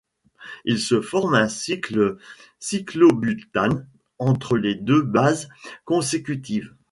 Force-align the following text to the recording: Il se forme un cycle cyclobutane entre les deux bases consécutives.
Il 0.65 0.79
se 0.79 0.99
forme 0.99 1.35
un 1.35 1.47
cycle 1.47 2.17
cyclobutane 2.57 3.87
entre 4.17 4.57
les 4.57 4.73
deux 4.73 5.03
bases 5.03 5.47
consécutives. 5.85 6.73